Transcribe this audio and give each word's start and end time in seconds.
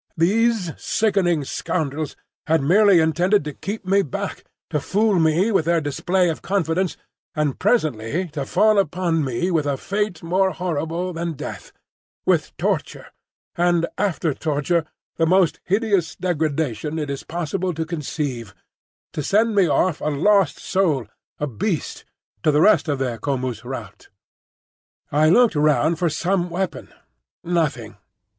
These 0.17 0.71
sickening 0.81 1.43
scoundrels 1.43 2.15
had 2.47 2.63
merely 2.63 2.99
intended 2.99 3.45
to 3.45 3.53
keep 3.53 3.85
me 3.85 4.01
back, 4.01 4.43
to 4.71 4.79
fool 4.79 5.19
me 5.19 5.51
with 5.51 5.65
their 5.65 5.79
display 5.79 6.27
of 6.29 6.41
confidence, 6.41 6.97
and 7.35 7.59
presently 7.59 8.25
to 8.29 8.47
fall 8.47 8.79
upon 8.79 9.23
me 9.23 9.51
with 9.51 9.67
a 9.67 9.77
fate 9.77 10.23
more 10.23 10.53
horrible 10.53 11.13
than 11.13 11.33
death,—with 11.33 12.57
torture; 12.57 13.13
and 13.55 13.85
after 13.95 14.33
torture 14.33 14.85
the 15.17 15.27
most 15.27 15.59
hideous 15.65 16.15
degradation 16.15 16.97
it 16.97 17.11
is 17.11 17.21
possible 17.21 17.71
to 17.71 17.85
conceive,—to 17.85 19.21
send 19.21 19.53
me 19.53 19.67
off 19.67 20.01
a 20.01 20.05
lost 20.05 20.57
soul, 20.59 21.05
a 21.37 21.45
beast, 21.45 22.05
to 22.41 22.49
the 22.49 22.61
rest 22.61 22.87
of 22.87 22.97
their 22.97 23.19
Comus 23.19 23.63
rout. 23.63 24.09
I 25.11 25.29
looked 25.29 25.53
round 25.53 25.99
for 25.99 26.09
some 26.09 26.49
weapon. 26.49 26.91
Nothing. 27.43 27.97